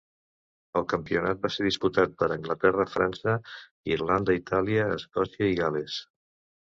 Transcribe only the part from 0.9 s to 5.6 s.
campionat va ser disputat per Anglaterra, França, Irlanda, Itàlia, Escòcia